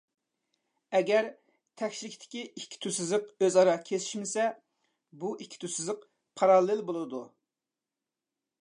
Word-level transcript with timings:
ئەگەر 0.99 1.27
تەكشىلىكتىكى 1.81 2.41
ئىككى 2.47 2.81
تۈز 2.87 2.97
سىزىق 3.01 3.29
ئۆزئارا 3.47 3.77
كېسىشمىسە، 3.91 4.47
بۇ 5.21 5.35
ئىككى 5.45 5.63
تۈز 5.67 5.79
سىزىق 5.81 6.11
پاراللېل 6.41 6.87
بولىدۇ. 6.91 7.25